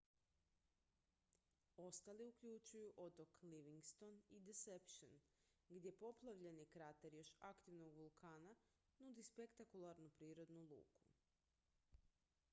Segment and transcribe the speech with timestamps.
[1.87, 5.19] ostali uključuju otok livingston i deception
[5.69, 8.55] gdje poplavljeni krater još aktivnog vulkana
[8.99, 11.01] nudi spektakularnu prirodnu luku